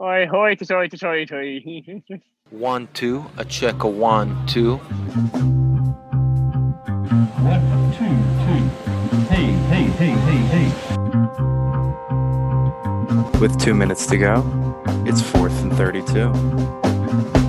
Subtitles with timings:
[0.00, 1.60] Oi, hoi, toi, toi, toi.
[2.50, 4.76] One, two, a check, a one, two.
[7.42, 7.60] One,
[7.98, 8.06] two,
[8.44, 8.60] two.
[9.26, 10.68] Hey, hey, hey, hey, hey.
[13.40, 14.44] With two minutes to go,
[15.04, 17.47] it's fourth and 32.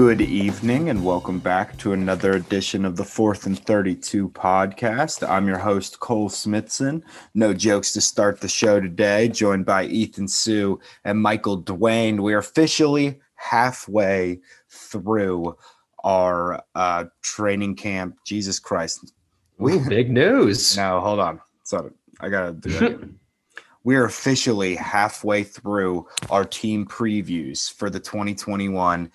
[0.00, 5.28] Good evening, and welcome back to another edition of the Fourth and 32 podcast.
[5.28, 7.04] I'm your host, Cole Smithson.
[7.34, 12.20] No jokes to start the show today, joined by Ethan Sue and Michael Dwayne.
[12.20, 14.40] We are officially halfway
[14.70, 15.54] through
[16.02, 18.16] our uh, training camp.
[18.24, 19.12] Jesus Christ.
[19.58, 20.78] We, Big news.
[20.78, 21.42] no, hold on.
[21.64, 21.90] Sorry,
[22.20, 23.10] I gotta do that.
[23.84, 29.10] we are officially halfway through our team previews for the 2021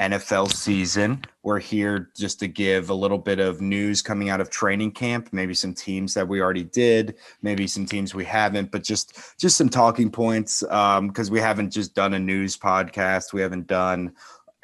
[0.00, 1.24] NFL season.
[1.42, 5.28] We're here just to give a little bit of news coming out of training camp,
[5.32, 9.56] maybe some teams that we already did, maybe some teams we haven't, but just just
[9.56, 13.32] some talking points because we haven't just done a news podcast.
[13.32, 14.14] We haven't done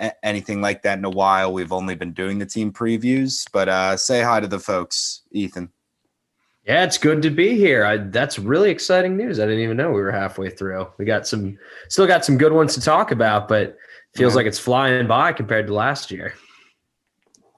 [0.00, 1.52] a- anything like that in a while.
[1.52, 3.46] We've only been doing the team previews.
[3.52, 5.70] But uh, say hi to the folks, Ethan.
[6.64, 7.84] Yeah, it's good to be here.
[7.84, 9.40] I, that's really exciting news.
[9.40, 10.88] I didn't even know we were halfway through.
[10.98, 13.78] We got some, still got some good ones to talk about, but
[14.14, 14.36] feels Yeah.
[14.36, 16.34] like it's flying by compared to last year.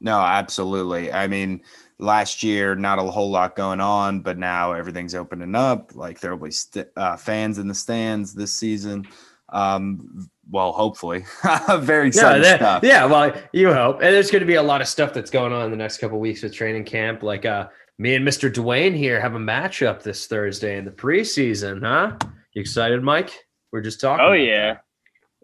[0.01, 1.13] No, absolutely.
[1.13, 1.63] I mean,
[1.99, 5.95] last year, not a whole lot going on, but now everything's opening up.
[5.95, 9.07] Like there will be st- uh, fans in the stands this season.
[9.51, 11.25] Um, well, hopefully,
[11.79, 12.83] very Yeah, exciting that- stuff.
[12.83, 13.05] yeah.
[13.05, 15.67] Well, you hope, and there's going to be a lot of stuff that's going on
[15.67, 17.23] in the next couple weeks with training camp.
[17.23, 18.53] Like, uh, me and Mr.
[18.53, 22.17] Dwayne here have a matchup this Thursday in the preseason, huh?
[22.55, 23.31] You excited, Mike?
[23.71, 24.25] We're just talking.
[24.27, 24.85] Oh yeah, that.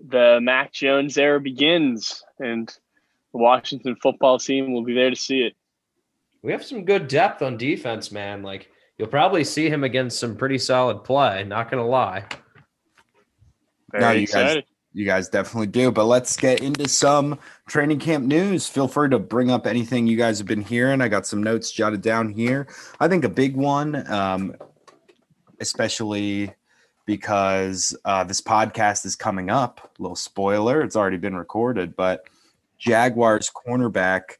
[0.06, 2.68] The Mac Jones era begins, and
[3.32, 5.54] the Washington football team will be there to see it.
[6.42, 8.42] We have some good depth on defense, man.
[8.42, 11.44] Like you'll probably see him against some pretty solid play.
[11.44, 12.24] Not gonna lie.
[13.90, 14.62] Very No, you guys-
[14.94, 15.92] You guys definitely do.
[15.92, 18.66] But let's get into some training camp news.
[18.66, 21.00] Feel free to bring up anything you guys have been hearing.
[21.02, 22.66] I got some notes jotted down here.
[22.98, 24.56] I think a big one, um,
[25.60, 26.52] especially
[27.08, 29.80] because uh, this podcast is coming up.
[29.98, 32.28] A little spoiler, it's already been recorded, but
[32.76, 34.36] Jaguars cornerback,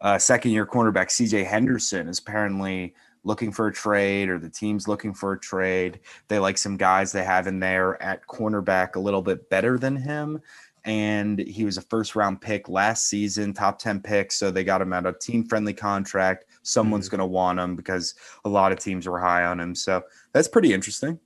[0.00, 2.94] uh, second year cornerback CJ Henderson is apparently
[3.24, 5.98] looking for a trade, or the team's looking for a trade.
[6.28, 9.96] They like some guys they have in there at cornerback a little bit better than
[9.96, 10.40] him.
[10.84, 14.30] And he was a first round pick last season, top 10 pick.
[14.30, 16.44] So they got him at a team friendly contract.
[16.62, 19.74] Someone's going to want him because a lot of teams were high on him.
[19.74, 21.18] So that's pretty interesting.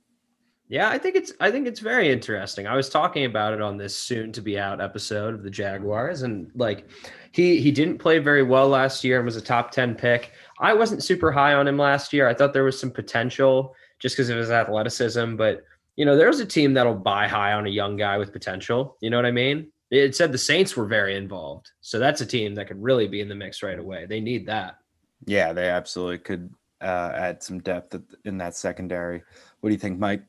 [0.69, 2.67] Yeah, I think it's I think it's very interesting.
[2.67, 6.23] I was talking about it on this soon to be out episode of the Jaguars
[6.23, 6.89] and like
[7.31, 10.33] he he didn't play very well last year and was a top 10 pick.
[10.59, 12.27] I wasn't super high on him last year.
[12.27, 15.63] I thought there was some potential just because of his athleticism, but
[15.95, 18.97] you know, there's a team that'll buy high on a young guy with potential.
[19.01, 19.71] You know what I mean?
[19.89, 21.71] It said the Saints were very involved.
[21.79, 24.05] So that's a team that could really be in the mix right away.
[24.05, 24.77] They need that.
[25.25, 27.95] Yeah, they absolutely could uh, add some depth
[28.25, 29.23] in that secondary.
[29.61, 30.23] What do you think, Mike?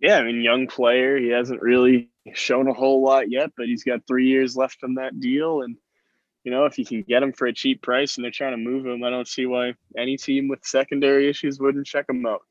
[0.00, 1.16] Yeah, I mean, young player.
[1.18, 4.94] He hasn't really shown a whole lot yet, but he's got three years left on
[4.94, 5.76] that deal, and
[6.44, 8.58] you know, if you can get him for a cheap price and they're trying to
[8.58, 12.42] move him, I don't see why any team with secondary issues wouldn't check him out.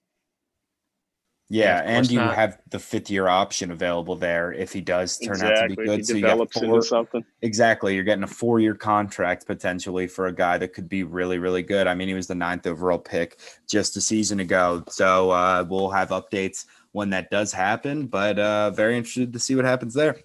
[1.49, 2.29] Yeah, Yeah, and you not.
[2.29, 6.01] have the fifth year option available there if he does turn out to be good.
[6.01, 7.25] If So he you got four, into something.
[7.43, 11.37] exactly, you're getting a four year contract potentially for a guy that could be really,
[11.37, 11.85] really good.
[11.85, 13.39] I mean, he was the ninth overall pick
[13.69, 14.83] just a season ago.
[14.89, 19.55] So uh, we'll have updates when that does happen, but uh, very interested to see
[19.55, 20.15] what happens there.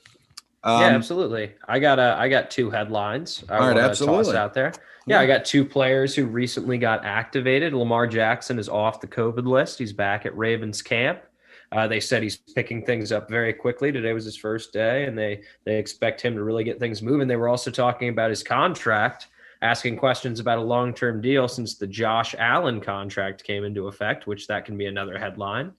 [0.63, 1.53] Um, yeah, absolutely.
[1.67, 3.45] I got uh, I got two headlines.
[3.49, 4.37] I All right, absolutely.
[4.37, 4.73] Out there.
[5.07, 7.73] Yeah, I got two players who recently got activated.
[7.73, 9.79] Lamar Jackson is off the COVID list.
[9.79, 11.23] He's back at Ravens camp.
[11.73, 13.91] Uh, they said he's picking things up very quickly.
[13.91, 17.29] Today was his first day, and they they expect him to really get things moving.
[17.29, 19.29] They were also talking about his contract,
[19.63, 24.27] asking questions about a long term deal since the Josh Allen contract came into effect,
[24.27, 25.73] which that can be another headline.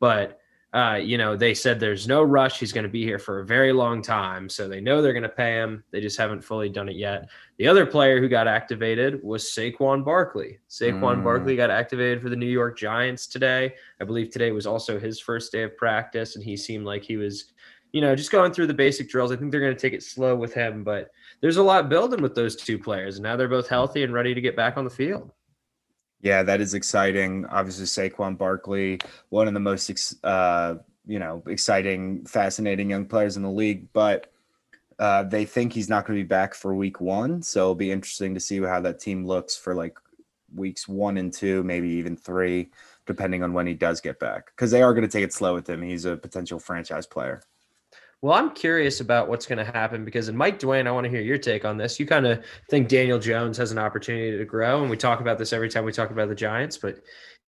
[0.00, 0.40] But
[0.72, 2.60] uh, you know, they said there's no rush.
[2.60, 4.48] He's going to be here for a very long time.
[4.48, 5.82] So they know they're going to pay him.
[5.90, 7.28] They just haven't fully done it yet.
[7.58, 10.58] The other player who got activated was Saquon Barkley.
[10.68, 11.24] Saquon Mm.
[11.24, 13.74] Barkley got activated for the New York Giants today.
[14.00, 17.16] I believe today was also his first day of practice, and he seemed like he
[17.16, 17.46] was,
[17.90, 19.32] you know, just going through the basic drills.
[19.32, 21.10] I think they're going to take it slow with him, but
[21.40, 23.16] there's a lot building with those two players.
[23.16, 25.32] And now they're both healthy and ready to get back on the field.
[26.22, 27.46] Yeah, that is exciting.
[27.46, 29.00] Obviously, Saquon Barkley,
[29.30, 30.76] one of the most uh,
[31.06, 33.88] you know exciting, fascinating young players in the league.
[33.92, 34.30] But
[34.98, 37.90] uh, they think he's not going to be back for Week One, so it'll be
[37.90, 39.98] interesting to see how that team looks for like
[40.54, 42.70] weeks one and two, maybe even three
[43.06, 45.52] depending on when he does get back, because they are going to take it slow
[45.52, 45.82] with him.
[45.82, 47.42] He's a potential franchise player.
[48.22, 51.10] Well, I'm curious about what's going to happen because in Mike Dwayne, I want to
[51.10, 51.98] hear your take on this.
[51.98, 55.38] You kind of think Daniel Jones has an opportunity to grow, and we talk about
[55.38, 56.76] this every time we talk about the Giants.
[56.76, 57.00] But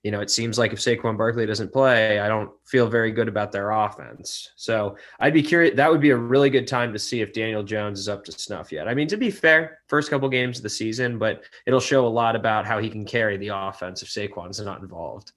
[0.03, 3.29] you know, it seems like if Saquon Barkley doesn't play, I don't feel very good
[3.29, 4.51] about their offense.
[4.57, 5.77] So I'd be curious.
[5.77, 8.33] That would be a really good time to see if Daniel Jones is up to
[8.33, 8.89] snuff yet.
[8.89, 12.09] I mean, to be fair, first couple games of the season, but it'll show a
[12.09, 15.33] lot about how he can carry the offense if Saquon's not involved.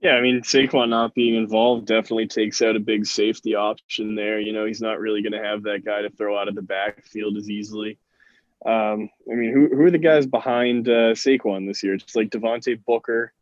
[0.00, 4.38] Yeah, I mean Saquon not being involved definitely takes out a big safety option there.
[4.38, 6.62] You know, he's not really going to have that guy to throw out of the
[6.62, 7.98] backfield as easily.
[8.64, 11.94] Um, I mean, who, who are the guys behind uh, Saquon this year?
[11.94, 13.32] It's like Devontae Booker,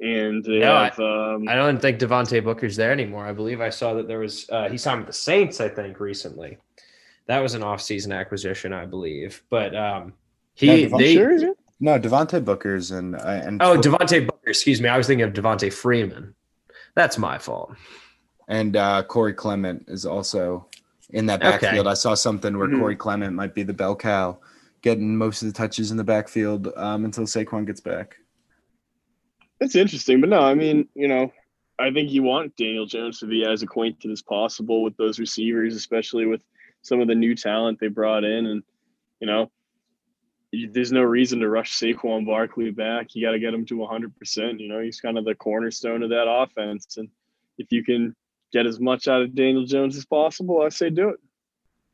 [0.00, 0.98] and they No, have.
[0.98, 3.26] um, I don't think Devontae Booker's there anymore.
[3.26, 5.60] I believe I saw that there was uh, he signed with the Saints.
[5.60, 6.58] I think recently,
[7.26, 9.42] that was an off-season acquisition, I believe.
[9.50, 10.12] But um,
[10.54, 11.44] he Yeah, Devon- they sure is?
[11.78, 14.35] No, Devontae Booker's and uh, and oh Devontae Booker.
[14.46, 16.34] Excuse me, I was thinking of Devonta Freeman.
[16.94, 17.74] That's my fault.
[18.48, 20.68] and uh, Corey Clement is also
[21.10, 21.50] in that Okay.
[21.66, 21.88] backfield.
[21.88, 22.78] I saw something where Mhm.
[22.78, 24.38] Corey Clement might be the bell cow,
[24.82, 28.18] getting most of the touches in the backfield um, until Saquon gets back.
[29.60, 31.32] It's interesting, but no, I mean, you know,
[31.80, 35.74] I think you want Daniel Jones to be as acquainted as possible with those receivers,
[35.74, 36.40] especially with
[36.82, 38.46] some of the new talent they brought in.
[38.46, 38.62] And,
[39.18, 39.50] you know, you-
[40.70, 43.14] there's no reason to rush Saquon Barkley back.
[43.14, 44.60] You got to get him to 100%.
[44.60, 46.96] You know, he's kind of the cornerstone of that offense.
[46.96, 47.08] And
[47.58, 48.14] if you can
[48.52, 51.20] get as much out of Daniel Jones as possible, I say do it.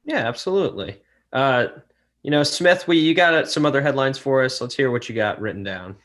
[0.04, 1.00] Yeah, absolutely.
[1.32, 1.68] Uh,
[2.22, 4.60] you know, Smith, we you got some other headlines for us.
[4.60, 5.96] Let's hear what you got written down.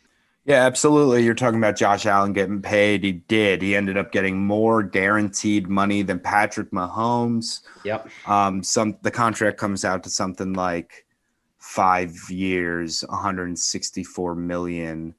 [0.45, 1.25] Yeah, absolutely.
[1.25, 3.03] You're talking about Josh Allen getting paid.
[3.03, 3.61] He did.
[3.61, 7.61] He ended up getting more guaranteed money than Patrick Mahomes.
[7.83, 8.09] Yep.
[8.25, 11.05] Um, some the contract comes out to something like
[11.67, 15.13] five years, 164 million.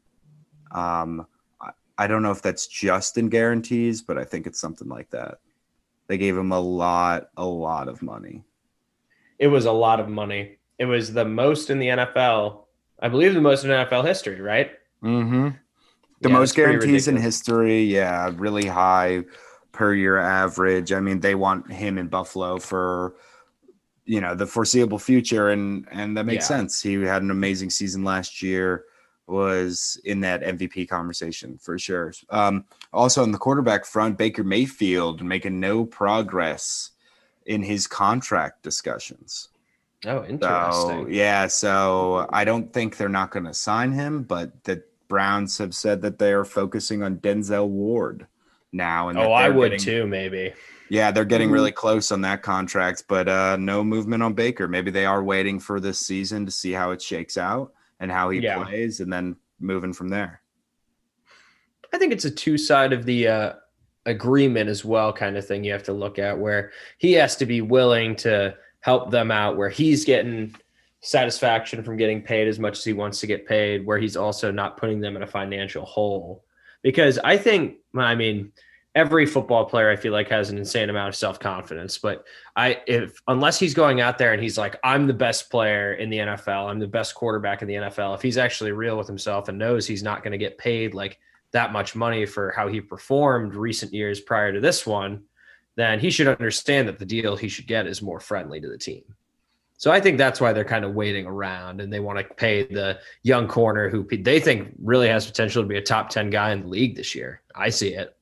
[0.71, 1.27] Um,
[1.61, 5.11] I, I don't know if that's just in guarantees, but I think it's something like
[5.11, 5.41] that.
[6.06, 8.45] They gave him a lot, a lot of money.
[9.39, 10.56] It was a lot of money.
[10.79, 12.65] It was the most in the NFL.
[12.99, 14.71] I believe the most in NFL history, right?
[15.05, 15.50] Mm-hmm.
[16.23, 17.83] The Yeah, most guarantees in history.
[17.85, 19.25] Yeah, really high
[19.73, 20.93] per year average.
[20.93, 23.17] I mean, they want him in Buffalo for
[24.08, 26.56] you know the foreseeable future, and and that makes Yeah.
[26.56, 26.81] sense.
[26.82, 28.84] He had an amazing season last year.
[29.26, 32.14] Was in that MVP conversation for sure.
[32.31, 32.64] Um,
[32.94, 36.93] also on the quarterback front, Baker Mayfield making no progress
[37.44, 39.49] in his contract discussions.
[40.06, 41.12] Oh, So interesting.
[41.12, 45.75] yeah, so I don't think they're not going to sign him, but the Browns have
[45.75, 48.26] said that they are focusing on Denzel Ward
[48.72, 49.11] now.
[49.11, 50.54] And oh, I would getting- too, maybe.
[50.90, 54.69] Yeah, they're getting really close on that contract, but uh, no movement on Baker.
[54.69, 58.31] Maybe they are waiting for this season to see how it shakes out and how
[58.31, 58.64] he Yeah.
[58.64, 60.40] plays, and then moving from there.
[61.93, 63.52] I think it's a two side of the uh,
[64.06, 67.46] agreement as well, kind of thing you have to look at where he has to
[67.46, 70.55] be willing to help them out, where he's getting
[71.00, 74.50] satisfaction from getting paid as much as he wants to get paid, where he's also
[74.50, 76.44] not putting them in a financial hole.
[76.82, 78.52] Because I think, I mean,
[78.94, 82.25] every football player I feel like has an insane amount of self confidence, but
[82.56, 86.11] I if unless he's going out there and he's like, I'm the best player in
[86.11, 89.49] the NFL, I'm the best quarterback in the NFL, if he's actually real with himself
[89.49, 91.19] and knows he's not going to get paid like
[91.52, 95.23] that much money for how he performed recent years prior to this one,
[95.76, 98.78] then he should understand that the deal he should get is more friendly to the
[98.78, 99.04] team.
[99.76, 102.64] So I think that's why they're kind of waiting around and they want to pay
[102.64, 106.50] the young corner who they think really has potential to be a top 10 guy
[106.50, 107.42] in the league this year.
[107.54, 108.17] I see it.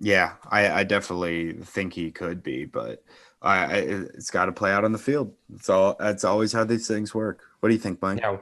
[0.00, 3.04] Yeah, I, I definitely think he could be, but
[3.40, 5.32] I, I it's got to play out on the field.
[5.54, 5.96] It's all.
[5.98, 7.42] That's always how these things work.
[7.60, 8.20] What do you think, Mike?
[8.20, 8.40] Now,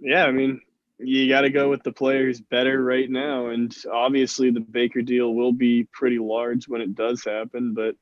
[0.00, 0.60] Yeah, I mean,
[0.98, 3.48] you got to go with the players better right now.
[3.48, 7.74] And obviously, the Baker deal will be pretty large when it does happen.
[7.74, 7.96] But,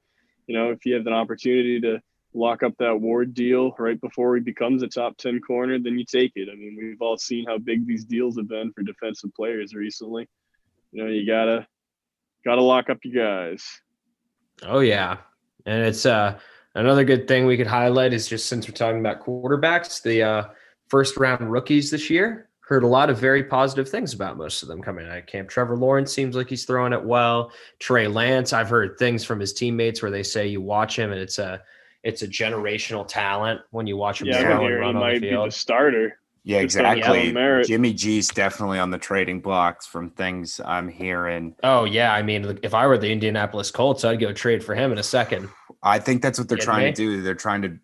[0.47, 2.01] you know, if you have an opportunity to
[2.35, 6.05] lock up that Ward deal right before he becomes a top 10 corner, then you
[6.05, 6.49] take it.
[6.51, 10.29] I mean, we've all seen how big these deals have been for defensive players recently.
[10.93, 11.67] You know, you got to.
[12.45, 13.65] Got to lock up you guys.
[14.63, 15.19] Oh yeah,
[15.67, 16.39] and it's uh
[16.75, 20.45] another good thing we could highlight is just since we're talking about quarterbacks, the uh,
[20.89, 24.69] first round rookies this year heard a lot of very positive things about most of
[24.69, 25.49] them coming out of camp.
[25.49, 27.51] Trevor Lawrence seems like he's throwing it well.
[27.79, 31.19] Trey Lance, I've heard things from his teammates where they say you watch him and
[31.19, 31.63] it's a
[32.05, 35.51] it's a generational talent when you watch him Yeah, and hearing he might be the
[35.51, 36.21] starter.
[36.45, 37.65] Yeah, Just on his exactly.
[37.65, 41.55] Jimmy G's definitely on the trading blocks from things I'm hearing.
[41.63, 44.93] Oh yeah, I mean, if I were the Indianapolis Colts, I'd go trade for him
[44.93, 45.49] in a second.
[45.83, 46.93] I think that's what they're trying me?
[46.93, 47.23] to do.
[47.23, 47.79] They're trying to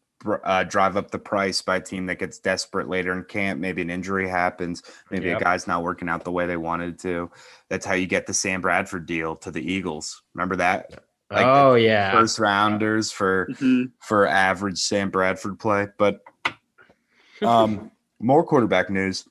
[0.45, 3.61] uh, drive up the price by a team that gets desperate later in camp.
[3.61, 4.83] Maybe an injury happens.
[5.11, 5.41] Maybe Yep.
[5.41, 7.31] a guy's not working out the way they wanted to.
[7.69, 10.23] That's how you get the Sam Bradford deal to the Eagles.
[10.35, 11.05] Remember that?
[11.31, 12.11] Like, oh yeah.
[12.13, 13.91] First rounders for Mhm.
[14.01, 15.89] for average Sam Bradford play.
[15.99, 16.21] But
[17.43, 17.91] um,
[18.21, 19.29] more quarterback news.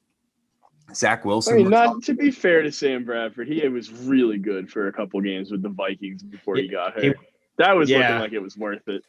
[0.94, 1.54] Zach Wilson.
[1.54, 4.88] I mean, looks not to be fair to Sam Bradford, he was really good for
[4.88, 7.18] a couple games with the Vikings before he got He- hurt.
[7.58, 8.00] that was yeah.
[8.00, 9.04] looking like it was worth it.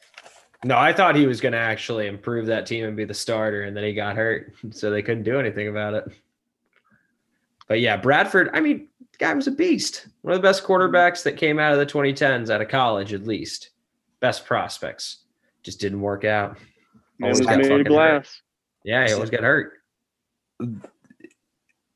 [0.64, 3.64] No, I thought he was going to actually improve that team and be the starter,
[3.64, 6.04] and then he got hurt, so they couldn't do anything about it.
[7.68, 8.50] But yeah, Bradford.
[8.54, 10.06] I mean, the guy was a beast.
[10.22, 13.26] One of the best quarterbacks that came out of the 2010s out of college, at
[13.26, 13.70] least.
[14.20, 15.18] Best prospects.
[15.62, 16.58] Just didn't work out.
[17.18, 18.42] Man Always was got made fucking of glass.
[18.84, 19.72] Yeah, he always got hurt.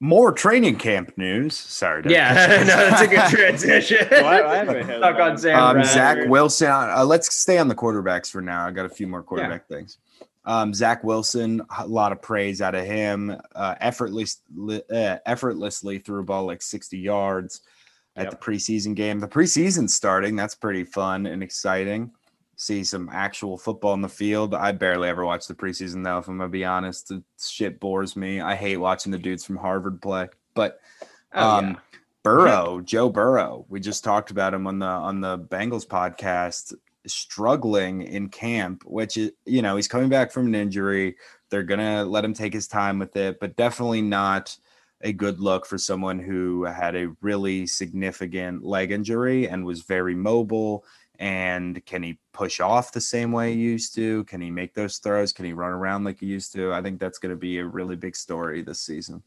[0.00, 1.56] more training camp news.
[1.56, 2.02] Sorry.
[2.02, 4.06] to- Yeah, no, that's a good transition.
[4.10, 4.84] Well, I- I have a.
[4.84, 6.68] Stuck on Sam um, Zach Wilson.
[6.70, 8.66] Uh, let's stay on the quarterbacks for now.
[8.66, 9.98] I got a few more quarterback things.
[10.44, 13.36] Um, Zach Wilson, a lot of praise out of him.
[13.54, 17.60] Uh, effortlessly, uh, effortlessly threw a ball like 60 yards
[18.16, 18.30] at Yep.
[18.30, 19.18] the preseason game.
[19.20, 20.36] The preseason starting.
[20.36, 22.12] That's pretty fun and exciting.
[22.60, 24.52] See some actual football in the field.
[24.52, 26.18] I barely ever watch the preseason though.
[26.18, 28.40] If I'm gonna be honest, the shit bores me.
[28.40, 30.28] I hate watching the dudes from Harvard play.
[30.54, 30.80] But
[31.34, 31.76] Oh, um, yeah.
[32.22, 33.64] Burrow, Joe Burrow.
[33.68, 36.74] We just talked about him on the on the Bengals podcast,
[37.06, 41.16] struggling in camp, which is you know he's coming back from an injury.
[41.50, 44.56] They're gonna let him take his time with it, but definitely not
[45.02, 50.14] a good look for someone who had a really significant leg injury and was very
[50.14, 50.84] mobile.
[51.18, 54.24] And can he push off the same way he used to?
[54.24, 55.32] Can he make those throws?
[55.32, 56.72] Can he run around like he used to?
[56.72, 59.22] I think that's going to be a really big story this season.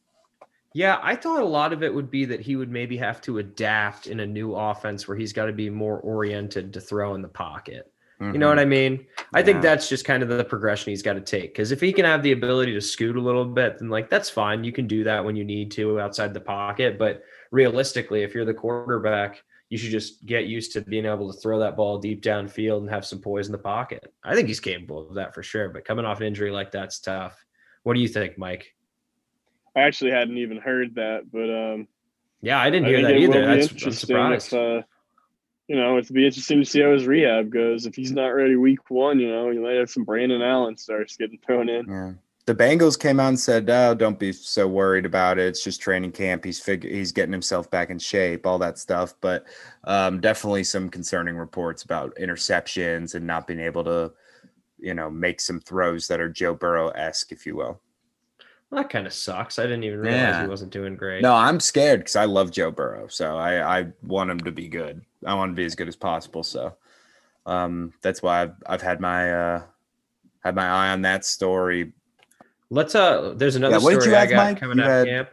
[0.74, 3.40] Yeah, I thought a lot of it would be that he would maybe have to
[3.40, 7.22] adapt in a new offense where he's got to be more oriented to throw in
[7.22, 7.92] the pocket.
[8.22, 9.08] You know what I mean?
[9.34, 9.64] I think Mm-hmm.
[9.64, 11.54] That's just kind of the progression he's got to take.
[11.54, 14.30] Because if he can have the ability to scoot a little bit, then like that's
[14.30, 14.64] fine.
[14.64, 17.00] You can do that when you need to outside the pocket.
[17.00, 21.40] But realistically, if you're the quarterback, you should just get used to being able to
[21.40, 24.14] throw that ball deep downfield and have some poise in the pocket.
[24.22, 25.70] I think he's capable of that for sure.
[25.70, 27.42] But coming off an injury like that's tough.
[27.84, 28.76] What do you think, Mike?
[29.74, 31.88] I actually hadn't even heard that, but um,
[32.42, 33.40] Yeah, I didn't hear think that either.
[33.40, 34.48] be That's I'm interesting surprised.
[34.48, 34.82] If, uh,
[35.70, 37.86] you know, it'll be interesting to see how his rehab goes.
[37.86, 41.16] If he's not ready week one, you know, you might have some Brandon Allen starts
[41.16, 41.88] getting thrown in.
[41.88, 42.12] Yeah.
[42.48, 45.46] The Bengals came out and said, "Oh, don't be so worried about it.
[45.48, 46.44] It's just training camp.
[46.44, 49.46] He's fig- he's getting himself back in shape, all that stuff." But
[49.84, 54.12] um, definitely some concerning reports about interceptions and not being able to,
[54.80, 57.80] you know, make some throws that are Joe Burrow esque, if you will.
[58.72, 59.60] Well, that kind of sucks.
[59.60, 60.42] I didn't even realize Yeah.
[60.44, 61.22] he wasn't doing great.
[61.22, 64.68] No, I'm scared because I love Joe Burrow, so I I want him to be
[64.68, 65.02] good.
[65.28, 66.42] I want him to be as good as possible.
[66.42, 66.76] So
[67.46, 69.62] um, that's why I've I've had my uh,
[70.44, 71.94] had my eye on that story.
[72.72, 74.60] Let's uh there's another Yeah, what did story you I got Mike?
[74.60, 75.30] coming You out of had- camp.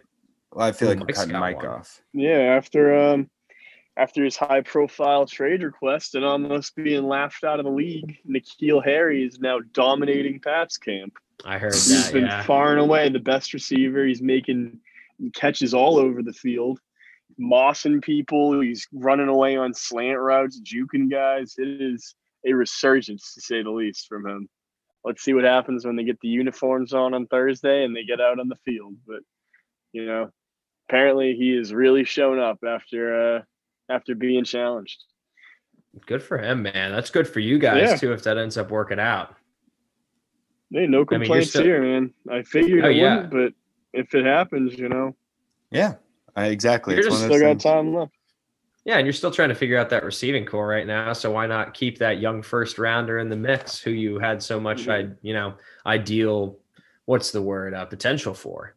[0.53, 1.67] Well, I feel like we're Mike's cutting Mike one.
[1.67, 2.03] off.
[2.13, 3.31] Yeah, after um,
[3.97, 8.85] after his high profile trade request and almost being laughed out of the league, N'Keal
[8.85, 11.15] Harry is now dominating Pat's camp.
[11.45, 12.13] I heard He's that.
[12.13, 12.43] been Yeah.
[12.43, 14.05] far and away the best receiver.
[14.07, 14.81] He's making
[15.35, 16.81] catches all over the field,
[17.39, 18.61] mossing people.
[18.61, 21.55] He's running away on slant routes, juking guys.
[21.59, 22.15] It is
[22.47, 24.49] a resurgence, to say the least, from him.
[25.09, 28.21] Let's see what happens when they get the uniforms on on Thursday and they get
[28.21, 28.95] out on the field.
[29.07, 29.21] But
[29.93, 30.31] you know,
[30.89, 33.43] apparently he has really shown up after uh,
[33.89, 35.03] after being challenged.
[36.07, 36.93] Good for him, man.
[36.93, 37.97] That's good for you guys Yeah.
[37.97, 39.35] too if that ends up working out.
[40.71, 42.13] Hey, no you're complaints still- here, man.
[42.31, 43.15] I figured Oh, it yeah.
[43.17, 43.53] wouldn't, but
[43.99, 45.17] if it happens, you know,
[45.71, 45.95] Yeah,
[46.37, 46.93] I, exactly.
[46.95, 47.63] You're It's just one still those got things.
[47.65, 48.13] time left.
[48.89, 51.13] Yeah, and you're still trying to figure out that receiving corps right now.
[51.13, 54.59] So why not keep that young first rounder in the mix who you had so
[54.59, 54.91] much Mhm.
[55.13, 56.59] I you know, ideal
[57.05, 58.75] what's the word, uh, potential for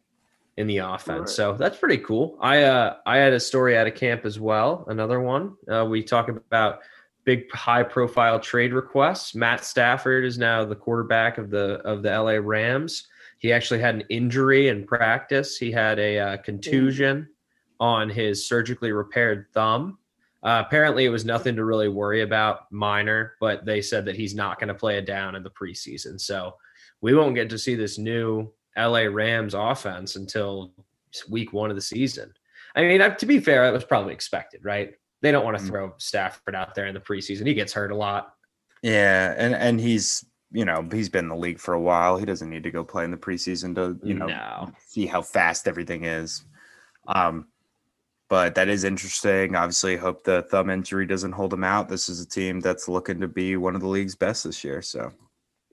[0.58, 1.18] in the offense.
[1.18, 1.28] Right.
[1.30, 2.36] So that's pretty cool.
[2.42, 5.56] I uh I had a story out of camp as well, another one.
[5.66, 6.80] Uh, we talk about
[7.24, 9.34] big high profile trade requests.
[9.34, 13.08] Matt Stafford is now the quarterback of the of the LA Rams.
[13.38, 15.56] He actually had an injury in practice.
[15.56, 17.28] He had a uh, contusion
[17.80, 19.96] on his surgically repaired thumb.
[20.42, 24.34] Uh, apparently, it was nothing to really worry about, minor, but they said that he's
[24.34, 26.20] not going to play it down in the preseason.
[26.20, 26.54] So
[27.00, 30.72] we won't get to see this new LA Rams offense until
[31.30, 32.32] week one of the season.
[32.74, 34.94] I mean, uh, to be fair, that was probably expected, right?
[35.20, 35.68] They don't want to Mm.
[35.68, 37.46] throw Stafford out there in the preseason.
[37.46, 38.34] He gets hurt a lot.
[38.82, 42.16] Yeah, and and he's you know he's been in the league for a while.
[42.16, 44.72] He doesn't need to go play in the preseason to you know no.
[44.88, 46.44] see how fast everything is.
[47.06, 47.46] Um,
[48.32, 49.54] but that is interesting.
[49.54, 51.90] Obviously, hope the thumb injury doesn't hold him out.
[51.90, 54.80] This is a team that's looking to be one of the league's best this year.
[54.80, 55.12] So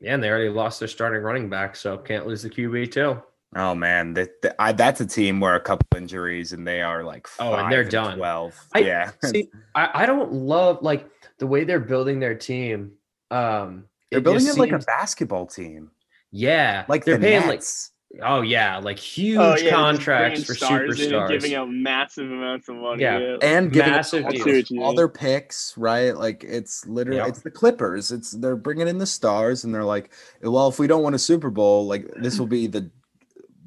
[0.01, 3.23] Yeah, and they already lost their starting running back, so can't lose the QB too.
[3.55, 7.01] Oh man, that, that I, that's a team where a couple injuries and they are
[7.01, 8.17] like Oh, and they're done.
[8.17, 9.11] Twelve, I- yeah.
[9.23, 12.91] See, I, I don't love like the way they're building their team.
[13.31, 15.91] Um, they're it building it like a basketball team,
[16.29, 17.93] yeah, like they're the paying Nets.
[18.11, 21.29] Like oh yeah, like huge Oh, yeah, contracts for stars superstars.
[21.29, 23.03] giving out massive amounts of money.
[23.03, 23.19] Yeah.
[23.19, 24.43] Yeah, and giving Massive all, deals.
[24.45, 26.11] their- I see what you all their picks, right?
[26.17, 27.27] Like it's literally Yeah.
[27.27, 28.11] it's the Clippers.
[28.11, 30.11] It's they're bringing in the stars, and they're like,
[30.41, 32.89] well, if we don't win a Super Bowl, like this will be the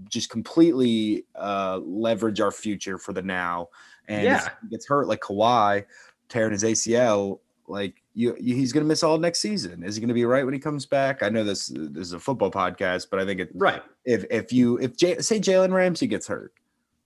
[0.09, 3.69] just completely uh leverage our future for the now.
[4.09, 4.37] And Yeah.
[4.47, 5.85] if he gets hurt like Kawhi
[6.29, 9.83] tearing his ACL, like you, you he's gonna miss all next season.
[9.83, 11.23] Is he gonna be right when he comes back?
[11.23, 13.83] I know this, this is a football podcast, but I think it right.
[14.05, 16.53] if if you if J, say Jalen Ramsey gets hurt,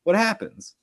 [0.05, 0.75] what happens?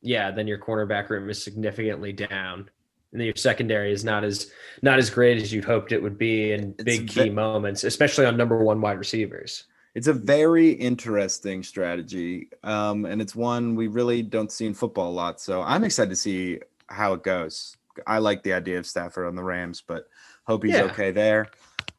[0.00, 2.70] Yeah, then your cornerback room is significantly down.
[3.12, 4.50] And then your secondary is not as
[4.82, 7.84] not as great as you'd hoped it would be in It's big ve- key moments,
[7.84, 9.64] especially on number one wide receivers.
[9.94, 15.08] It's a very interesting strategy, um, and it's one we really don't see in football
[15.08, 15.40] a lot.
[15.40, 17.77] So I'm excited to see how it goes.
[18.06, 20.08] I like the idea of Stafford on the Rams, but
[20.46, 20.82] hope he's Yeah.
[20.84, 21.48] okay there.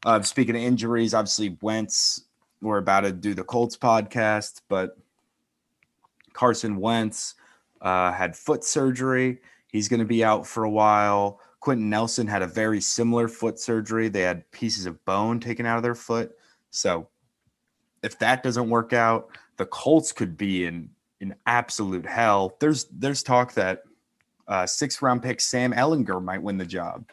[0.04, 2.24] Uh, speaking of injuries, obviously Wentz.
[2.62, 4.98] We're about to do the Colts podcast, but
[6.34, 7.34] Carson Wentz
[7.80, 9.40] uh, had foot surgery.
[9.68, 11.40] He's going to be out for a while.
[11.60, 14.08] Quenton Nelson had a very similar foot surgery.
[14.08, 16.32] They had pieces of bone taken out of their foot.
[16.70, 17.08] So
[18.02, 20.90] if that doesn't work out, the Colts could be in
[21.20, 22.56] in absolute hell.
[22.60, 23.82] There's there's talk that
[24.48, 27.04] uh, sixth round pick Sam Ehlinger might win the job.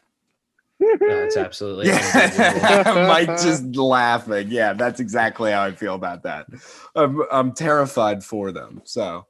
[0.79, 2.37] No, absolutely unbelievable.
[2.37, 4.49] Yeah, I'm just laughing.
[4.49, 6.47] Yeah, that's exactly how I feel about that.
[6.95, 8.81] I'm I'm terrified for them.
[8.83, 9.25] So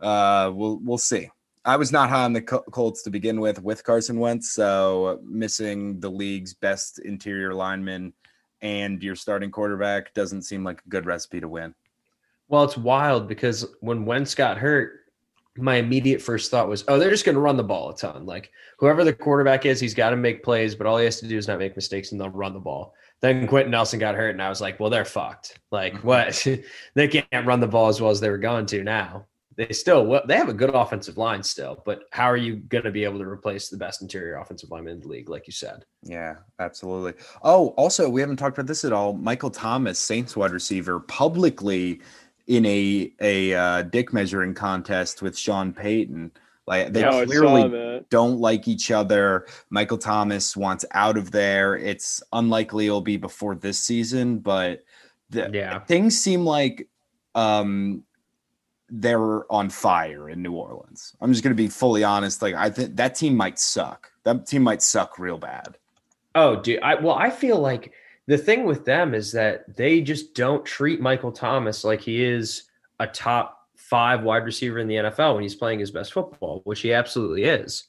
[0.00, 1.30] uh, we'll we'll see.
[1.64, 6.00] I was not high on the Colts to begin with with Carson Wentz, so missing
[6.00, 8.12] the league's best interior lineman
[8.62, 11.74] and your starting quarterback doesn't seem like a good recipe to win.
[12.48, 15.00] Well, it's wild because when Wentz got hurt,
[15.56, 18.24] my immediate first thought was, oh, they're just going to run the ball a ton.
[18.24, 21.28] Like whoever the quarterback is, he's got to make plays, but all he has to
[21.28, 22.94] do is not make mistakes and they'll run the ball.
[23.20, 25.58] Then Quenton Nelson got hurt, and I was like, well, they're fucked.
[25.70, 26.04] Like Mhm.
[26.04, 26.46] what?
[26.94, 29.26] they can't run the ball as well as they were going to now.
[29.54, 32.84] They still well, they have a good offensive line still, but how are you going
[32.84, 35.52] to be able to replace the best interior offensive lineman in the league, like you
[35.52, 35.84] said?
[36.02, 37.12] Yeah, absolutely.
[37.42, 39.12] Oh, also, we haven't talked about this at all.
[39.12, 42.00] Michael Thomas, Saints wide receiver, publicly
[42.46, 46.32] in a a uh, dick measuring contest with Sean Payton.
[46.66, 49.46] Like they saw clearly don't like each other.
[49.70, 51.76] Michael Thomas wants out of there.
[51.76, 54.84] It's unlikely it'll be before this season, but
[55.30, 55.80] the, Yeah.
[55.80, 56.88] things seem like
[57.34, 58.04] um
[58.90, 61.16] they're on fire in New Orleans.
[61.20, 62.42] I'm just gonna be fully honest.
[62.42, 64.12] Like I think that team might suck.
[64.24, 65.76] That team might suck real bad.
[66.34, 66.80] Oh, dude.
[66.82, 67.92] I well, I feel like
[68.26, 72.64] the thing with them is that they just don't treat Michael Thomas like he is
[73.00, 76.80] a top five wide receiver in the NFL when he's playing his best football, which
[76.80, 77.84] he absolutely is.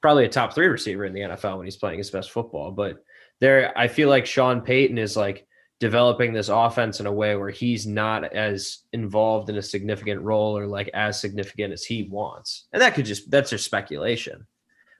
[0.00, 2.70] Probably a top three receiver in the NFL when he's playing his best football.
[2.70, 3.04] But
[3.40, 5.46] there, I feel like Sean Payton is like
[5.80, 10.56] developing this offense in a way where he's not as involved in a significant role
[10.56, 12.64] or like as significant as he wants.
[12.72, 14.46] And that could just that's just speculation.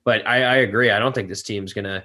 [0.05, 0.91] But I, I agree.
[0.91, 2.05] I don't think this team's gonna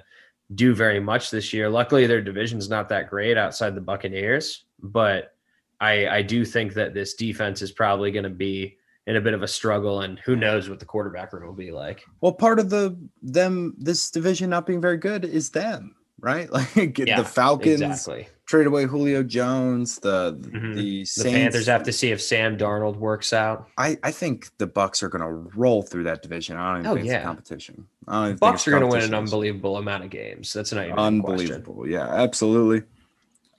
[0.54, 1.68] do very much this year.
[1.68, 5.34] Luckily, their division's not that great outside the Buccaneers, but
[5.80, 9.34] I, I do think that this defense is probably going to be in a bit
[9.34, 12.04] of a struggle, and who knows what the quarterback room will be like.
[12.20, 16.48] Well, part of the them this division not being very good is them, right?
[16.76, 18.28] Like Yeah, the Falcons Exactly.
[18.50, 20.00] Trade away Julio Jones.
[20.00, 20.74] The Mhm.
[20.74, 23.68] the The Panthers have to see if Sam Darnold works out.
[23.78, 26.56] I, I think the Bucks are going to roll through that division.
[26.56, 27.14] I don't even Oh, think yeah.
[27.14, 27.86] it's a competition.
[28.08, 30.52] I don't Bucks are going to win an unbelievable amount of games.
[30.52, 31.14] That's not even a question.
[31.52, 31.88] Unbelievable.
[31.88, 32.82] Yeah, absolutely.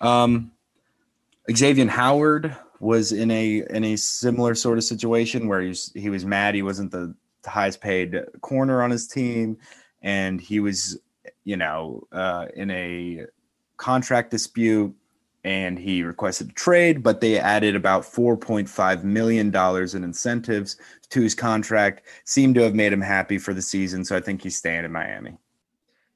[0.02, 0.52] Um,
[1.56, 6.10] Xavier Howard was in a in a similar sort of situation where he was, he
[6.10, 9.58] was mad he wasn't the highest paid corner on his team,
[10.02, 11.00] and he was,
[11.46, 13.26] you know, uh, in a
[13.82, 14.96] contract dispute,
[15.44, 20.04] and he requested a trade, but they added about four point five million dollars in
[20.04, 20.78] incentives
[21.10, 22.04] to his contract.
[22.24, 24.92] Seemed to have made him happy for the season, so I think he's staying in
[24.92, 25.36] Miami.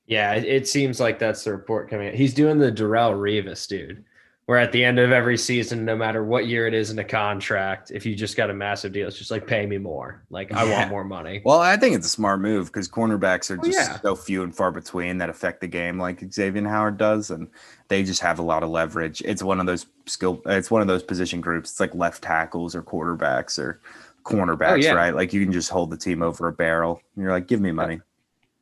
[0.06, 2.14] Yeah, it, seems like that's the report coming out.
[2.14, 4.06] He's doing the Darrelle Revis, dude.
[4.48, 7.04] Where at the end of every season, no matter what year it is in a
[7.04, 10.22] contract, if you just got a massive deal, it's just like pay me more.
[10.30, 10.78] Like I Yeah.
[10.78, 11.42] want more money.
[11.44, 14.00] Well, I think it's a smart move because cornerbacks are Oh, just yeah.
[14.02, 17.48] so few and far between that affect the game like Xavier Howard does, and
[17.88, 19.24] they just have a lot of leverage.
[19.26, 20.40] It's one of those skill.
[20.46, 21.72] It's one of those position groups.
[21.72, 24.92] It's like left tackles or quarterbacks or oh, cornerbacks, Oh, yeah.
[24.94, 25.16] right?
[25.16, 27.02] Like you can just hold the team over a barrel.
[27.18, 28.00] You're like, give me money.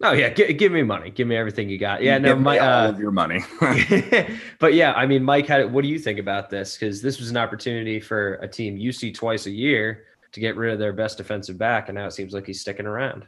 [0.04, 1.10] Oh yeah, gi- give me money.
[1.10, 2.04] Give me everything you got.
[2.04, 3.40] Yeah, no, Give me my, all uh, of your money.
[4.60, 6.78] but yeah, I mean, Mike, how, what do you think about this?
[6.78, 10.58] Because this was an opportunity for a team you see twice a year to get
[10.58, 13.26] rid of their best defensive back, and now it seems like he's sticking around.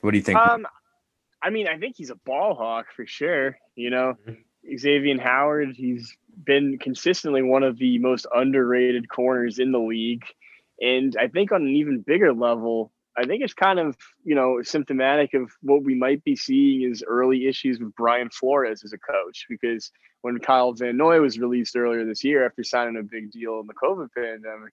[0.00, 0.38] what do you think?
[0.38, 0.66] Um,
[1.42, 3.58] I mean, I think he's a ball hawk for sure.
[3.76, 4.14] You know,
[4.78, 10.24] Xavier Howard, he's been consistently one of the most underrated corners in the league.
[10.80, 14.60] And I think on an even bigger level, I think it's kind of, you know,
[14.62, 18.98] symptomatic of what we might be seeing is early issues with Brian Flores as a
[18.98, 19.46] coach.
[19.48, 23.60] Because when Kyle Van Noy was released earlier this year after signing a big deal
[23.60, 24.72] in the COVID pandemic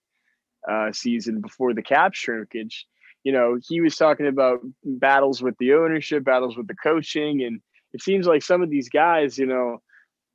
[0.67, 2.87] uh, season before the cap shrinkage,
[3.23, 7.61] you know, he was talking about battles with the ownership, battles with the coaching, and
[7.93, 9.81] it seems like some of these guys, you know,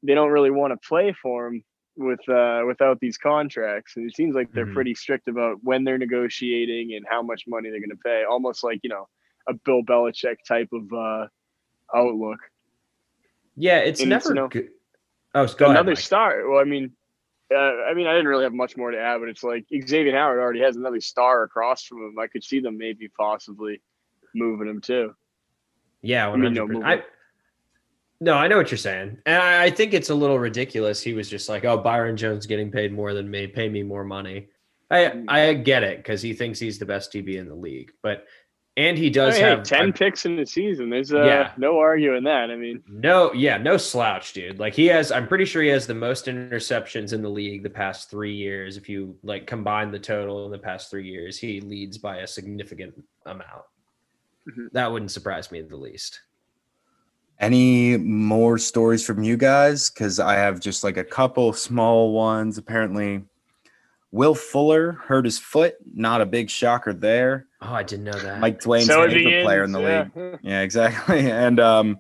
[0.05, 1.65] they don't really want to play for him
[1.97, 4.75] with uh, without these contracts, and it seems like they're Mhm.
[4.75, 8.63] pretty strict about when they're negotiating and how much money they're going to pay, almost
[8.63, 9.09] like you know
[9.49, 11.27] a Bill Belichick type of uh,
[11.95, 12.41] outlook.
[13.55, 14.71] Yeah, it's And it's, never you know, good.
[15.35, 15.99] Oh, go Another Mike.
[15.99, 16.49] star.
[16.49, 16.93] Well, I mean.
[17.49, 20.11] Uh, I mean, I didn't really have much more to add, but it's like Xavier
[20.11, 22.19] Howard already has another star across from him.
[22.19, 23.81] I could see them maybe possibly
[24.35, 25.15] moving him too.
[26.03, 27.05] Yeah, I mean, no percent.
[28.21, 31.03] No, I know what you're saying, and I, I think it's a little ridiculous.
[31.03, 33.47] He was just like, "Oh, Byron Jones getting paid more than me.
[33.47, 34.49] Pay me more money."
[34.91, 38.25] I I get it because he thinks he's the best DB in the league, but
[38.79, 40.91] and he does Hey, have ten picks in the season.
[40.91, 41.53] There's uh, Yeah.
[41.57, 42.51] no arguing that.
[42.51, 44.59] I mean, No, yeah, no slouch, dude.
[44.59, 47.71] Like he has, I'm pretty sure he has the most interceptions in the league the
[47.71, 48.77] past three years.
[48.77, 52.27] If you like combine the total in the past three years, he leads by a
[52.27, 53.65] significant amount.
[54.47, 54.71] Mhm.
[54.73, 56.21] That wouldn't surprise me in the least.
[57.39, 59.91] Any more stories from you guys?
[59.91, 62.57] Because I have just like a couple small ones.
[62.57, 63.25] Apparently,
[64.11, 65.75] Will Fuller hurt his foot.
[65.95, 67.47] Not a big shocker there.
[67.61, 68.41] Oh, I didn't know that.
[68.41, 70.25] Mike Dwayne's so a favorite player in the begins, league.
[70.43, 70.51] yeah.
[70.51, 71.31] Yeah, exactly.
[71.31, 71.99] And um,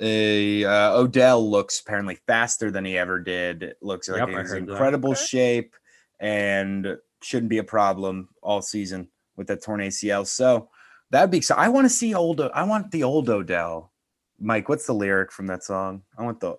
[0.00, 3.74] a uh, Odell looks apparently faster than he ever did.
[3.82, 5.20] Looks like Yep, he's in incredible Okay.
[5.24, 5.74] shape
[6.18, 10.26] and shouldn't be a problem all season with that torn ACL.
[10.26, 10.68] So
[11.10, 11.40] that'd be.
[11.40, 12.40] So I want to see old.
[12.40, 13.92] I want the old Odell.
[14.40, 16.02] Mike, what's the lyric from that song?
[16.18, 16.56] I want the.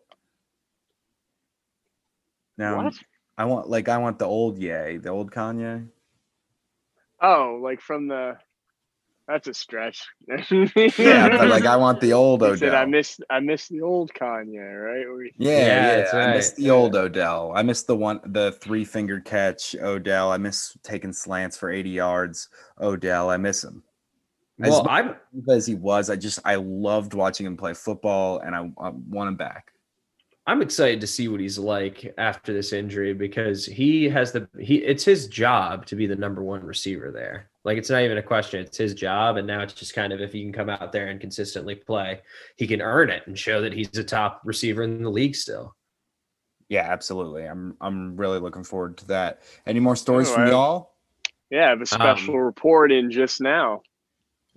[2.57, 2.93] Now What?
[3.37, 5.87] I want like I want the old Ye, the old Kanye.
[7.21, 8.37] Oh, like from the.
[9.27, 10.05] That's a stretch.
[10.99, 12.57] Yeah, but like I want the old He Odell.
[12.59, 15.95] said, "I miss, I miss the old Kanye, right?" Where he- Yeah, Yeah, yeah.
[15.95, 17.51] that's I miss the old Odell.
[17.55, 20.31] I miss the one, the three fingered catch Odell.
[20.31, 22.49] I miss taking slants for 80 yards.
[22.79, 23.31] Odell.
[23.31, 23.81] I miss him.
[24.61, 25.15] As well, I'm
[25.49, 29.27] as he was, I just I loved watching him play football, and I, I want
[29.27, 29.71] him back.
[30.47, 34.75] I'm excited to see what he's like after this injury because he has the he
[34.75, 37.49] it's his job to be the number one receiver there.
[37.63, 40.21] Like it's not even a question, it's his job and now it's just kind of
[40.21, 42.21] if he can come out there and consistently play,
[42.57, 45.75] he can earn it and show that he's a top receiver in the league still.
[46.69, 47.45] Yeah, absolutely.
[47.45, 49.41] I'm I'm really looking forward to that.
[49.65, 50.93] Any more stories Oh, from y'all?
[51.49, 53.81] Yeah, I have a special Um, report in just now.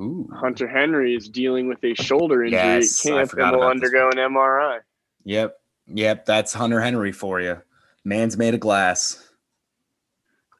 [0.01, 4.09] Ooh, Hunter Henry is dealing with a shoulder injury Yes, at camp and will undergo
[4.11, 4.79] an MRI.
[5.25, 5.57] Yep,
[5.89, 6.25] yep.
[6.25, 7.61] That's Hunter Henry for you.
[8.05, 9.29] Man's made of glass.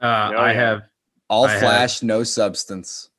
[0.01, 0.61] Uh, Oh, I yeah.
[0.61, 0.83] have
[1.31, 3.11] All I have- flash, no substance.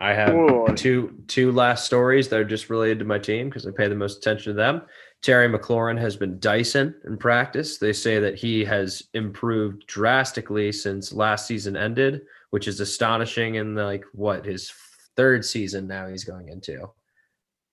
[0.00, 0.68] I have Whoa.
[0.76, 3.96] two two last stories that are just related to my team because I pay the
[3.96, 4.82] most attention to them.
[5.22, 7.78] Terry McLaurin has been Dyson in practice.
[7.78, 13.56] They say that he has improved drastically since last season ended, which is astonishing.
[13.56, 14.70] In like what his
[15.18, 16.88] third season now he's going into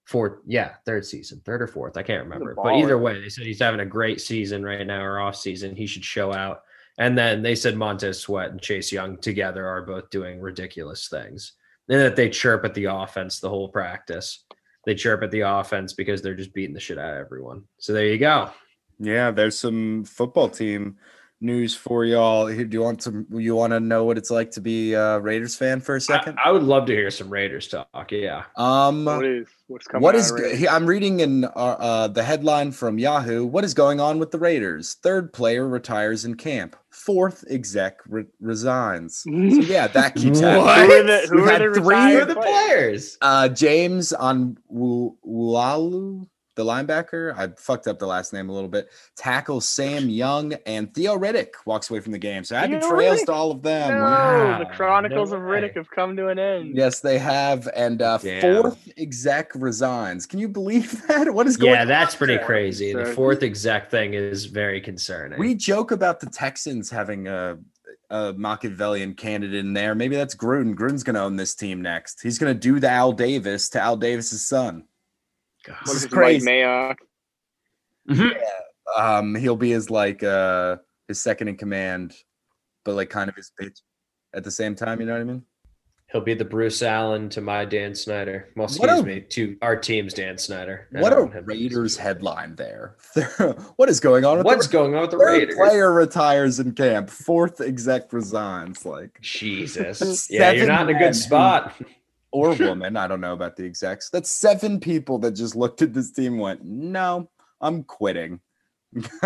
[0.05, 2.55] fourth, yeah, third season, third or fourth, I can't remember.
[2.55, 5.75] But either way, they said he's having a great season right now or off season.
[5.75, 6.63] He should show out.
[6.97, 11.53] And then they said Montez Sweat and Chase Young together are both doing ridiculous things
[11.87, 14.43] and that they chirp at the offense the whole practice.
[14.85, 17.63] They chirp at the offense because they're just beating the shit out of everyone.
[17.77, 18.49] So there you go.
[18.97, 20.97] Yeah, there's some football team
[21.41, 22.47] news for y'all.
[22.47, 23.25] Do you want some?
[23.31, 26.37] You want to know what it's like to be a Raiders fan for a second?
[26.43, 28.11] I would love to hear some Raiders talk.
[28.11, 28.43] Yeah.
[28.55, 30.03] um, What is what's coming?
[30.03, 30.31] what out is?
[30.31, 30.59] of Raiders?
[30.59, 33.45] he- I'm reading in uh, uh, the headline from Yahoo.
[33.45, 34.95] What is going on with the Raiders?
[35.03, 36.75] Third player retires in camp.
[36.89, 39.23] Fourth exec re- resigns.
[39.55, 40.65] So yeah, that keeps What?
[40.65, 40.87] happening.
[40.89, 42.67] Who are the, who are had the three Who are the players?
[42.67, 43.17] players?
[43.21, 47.37] Uh, James on Wulalu, the linebacker.
[47.37, 48.89] I fucked up the last name a little bit.
[49.15, 52.43] Tackles Sam Young and Theo Riddick walks away from the game.
[52.43, 53.25] So happy Theo trails Riddick?
[53.25, 53.97] to all of them.
[53.97, 55.43] No, Wow, the Chronicles no of.
[55.43, 56.75] Riddick have come to an end.
[56.75, 57.67] Yes, they have.
[57.75, 58.61] And uh, Damn.
[58.63, 60.25] fourth exec resigns.
[60.25, 61.33] Can you believe that?
[61.33, 61.87] What is going Yeah, on?
[61.87, 62.45] Yeah, that's pretty there?
[62.45, 62.93] crazy.
[62.93, 65.39] The fourth exec thing is very concerning.
[65.39, 67.57] We joke about the Texans having a, a
[68.11, 69.95] a Machiavellian candidate in there.
[69.95, 70.75] Maybe that's Gruden.
[70.75, 72.21] Gruden's going to own this team next.
[72.21, 74.83] He's going to do the Al Davis to Al Davis's son.
[75.65, 75.77] God.
[75.85, 76.45] What is if crazy.
[76.45, 76.97] Mike
[78.09, 78.35] Mayock?
[78.97, 82.13] Um, he'll be his like uh his second in command,
[82.83, 83.79] but like kind of his bitch
[84.33, 84.99] at the same time.
[84.99, 85.43] You know what I mean?
[86.11, 88.49] He'll be the Bruce Allen to my Dan Snyder.
[88.55, 90.87] Well, excuse a- me, to our team's Dan Snyder.
[90.95, 92.95] I What a don't have- Raiders headline there.
[93.75, 94.37] what is going on?
[94.37, 95.55] With What's the going on with the Raiders?
[95.55, 97.09] player retires in camp.
[97.09, 98.85] Fourth exec resigns.
[98.85, 100.27] Like Jesus.
[100.29, 101.73] Yeah, you're not in a good spot.
[102.35, 102.97] Or woman.
[102.97, 104.09] I don't know about the execs.
[104.09, 107.29] That's seven people that just looked at this team and went, "No,
[107.61, 108.39] I'm quitting."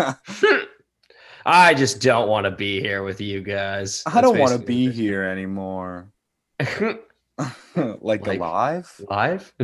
[1.46, 4.02] I just don't want to be here with you guys.
[4.06, 6.12] I don't want to be basically- here anymore.
[8.00, 9.00] like, Like- alive?
[9.08, 9.52] Live?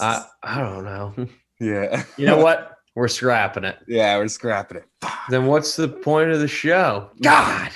[0.00, 1.26] I, I don't know.
[1.58, 2.04] yeah.
[2.18, 2.76] You know what?
[2.94, 3.78] We're scrapping it.
[3.88, 4.84] Yeah, we're scrapping it.
[5.30, 7.08] Then what's the point of the show?
[7.22, 7.70] God.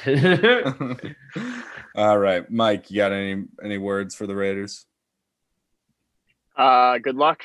[1.97, 4.85] All right, Mike, you got any any words for the Raiders?
[6.55, 7.45] Uh, good luck.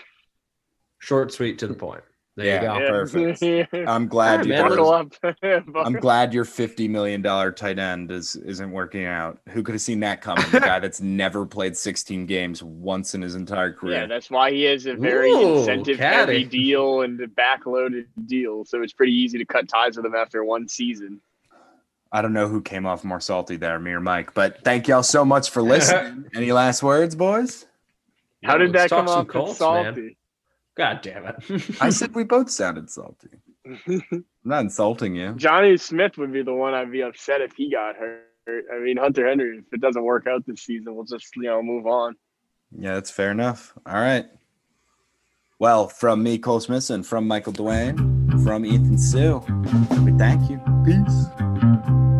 [1.00, 2.04] Short, sweet, to the point.
[2.36, 2.56] There Yeah.
[2.56, 2.80] you go.
[2.80, 2.90] Yeah.
[2.90, 3.90] perfect.
[3.90, 5.76] I'm glad Alright, you man, up.
[5.86, 9.40] I'm glad your fifty million dollar tight end is isn't working out.
[9.50, 10.44] Who could have seen that coming?
[10.52, 14.02] The guy that's never played 16 games once in his entire career.
[14.02, 18.66] Yeah, that's why he has a very Ooh, incentive heavy deal and a backloaded deal.
[18.66, 21.22] So it's pretty easy to cut ties with him after one season.
[22.12, 25.04] I don't know who came off more salty there, me or Mike, but thank y'all
[25.04, 26.26] so much for listening.
[26.36, 27.66] Any last words, boys?
[28.44, 30.02] How did let's that come off Colts, salty?
[30.02, 30.16] man.
[30.76, 31.82] God damn it.
[31.82, 33.30] I said we both sounded salty.
[33.88, 35.34] I'm not insulting you.
[35.34, 38.26] Jonnu Smith would be the one I'd be upset if he got hurt.
[38.74, 41.62] I mean, Hunter Henry, if it doesn't work out this season, we'll just, you know,
[41.62, 42.16] move on.
[42.78, 43.74] Yeah, that's fair enough.
[43.86, 44.26] All right.
[45.60, 49.40] Well, from me, Cole Smithson, from Michael Dwayne, from Ethan Sue,
[50.04, 50.60] we thank you.
[50.84, 51.71] Peace.
[51.84, 52.11] Thank you.